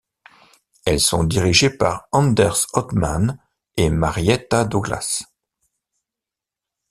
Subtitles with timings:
[0.83, 3.37] Elles sont dirigées par Anders Ödman
[3.77, 5.21] et Marietta Douglas.